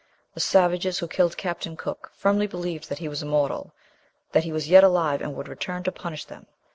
The 0.33 0.39
savages 0.39 0.97
who 0.97 1.07
killed 1.07 1.37
Captain 1.37 1.77
Cook 1.77 2.09
firmly 2.15 2.47
believed 2.47 2.89
that 2.89 2.97
he 2.97 3.07
was 3.07 3.21
immortal, 3.21 3.71
that 4.31 4.43
he 4.43 4.51
was 4.51 4.67
yet 4.67 4.83
alive, 4.83 5.21
and 5.21 5.35
would 5.35 5.47
return 5.47 5.83
to 5.83 5.91
punish 5.91 6.25
them. 6.25 6.47